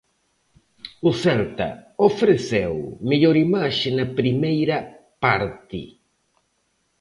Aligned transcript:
O 1.09 1.11
Celta 1.23 1.69
ofreceu 2.09 2.73
mellor 3.09 3.35
imaxe 3.45 3.89
na 3.97 4.05
primeira 4.19 4.77
parte. 5.23 5.81